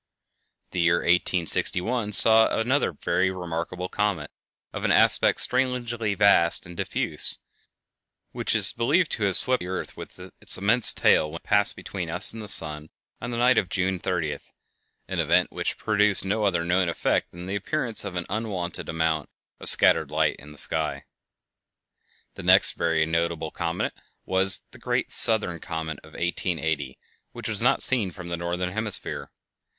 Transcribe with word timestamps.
The 0.71 0.79
year 0.81 0.95
1861 0.95 2.13
saw 2.13 2.59
another 2.59 2.91
very 2.91 3.29
remarkable 3.29 3.87
comet, 3.87 4.31
of 4.73 4.83
an 4.83 4.91
aspect 4.91 5.39
strangely 5.39 6.15
vast 6.15 6.65
and 6.65 6.75
diffuse, 6.75 7.37
which 8.31 8.55
is 8.55 8.73
believed 8.73 9.11
to 9.11 9.23
have 9.25 9.35
swept 9.35 9.61
the 9.61 9.69
earth 9.69 9.95
with 9.95 10.17
its 10.41 10.57
immense 10.57 10.91
tail 10.91 11.29
when 11.29 11.35
it 11.35 11.43
passed 11.43 11.75
between 11.75 12.09
us 12.09 12.33
and 12.33 12.41
the 12.41 12.47
sun 12.47 12.89
on 13.21 13.29
the 13.29 13.37
night 13.37 13.59
of 13.59 13.69
June 13.69 13.99
30th, 13.99 14.49
an 15.07 15.19
event 15.19 15.51
which 15.51 15.77
produced 15.77 16.25
no 16.25 16.45
other 16.45 16.65
known 16.65 16.89
effect 16.89 17.29
than 17.29 17.45
the 17.45 17.53
appearance 17.55 18.03
of 18.03 18.15
an 18.15 18.25
unwonted 18.27 18.89
amount 18.89 19.29
of 19.59 19.69
scattered 19.69 20.09
light 20.09 20.35
in 20.39 20.51
the 20.51 20.57
sky. 20.57 21.03
The 22.33 22.41
next 22.41 22.71
very 22.71 23.05
notable 23.05 23.51
comet 23.51 23.93
was 24.25 24.63
the 24.71 24.79
"Great 24.79 25.11
Southern 25.11 25.59
Comet" 25.59 25.99
of 26.03 26.13
1880, 26.13 26.97
which 27.33 27.47
was 27.47 27.61
not 27.61 27.83
seen 27.83 28.09
from 28.09 28.29
the 28.29 28.37
northern 28.37 28.71
hemisphere. 28.71 29.29